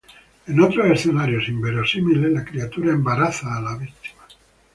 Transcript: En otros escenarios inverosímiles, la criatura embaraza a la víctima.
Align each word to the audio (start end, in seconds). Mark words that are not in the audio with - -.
En 0.47 0.59
otros 0.59 0.87
escenarios 0.99 1.47
inverosímiles, 1.47 2.31
la 2.31 2.43
criatura 2.43 2.91
embaraza 2.91 3.55
a 3.55 3.61
la 3.61 3.77
víctima. 3.77 4.23